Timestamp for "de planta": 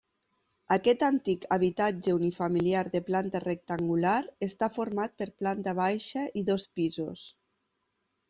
2.95-3.41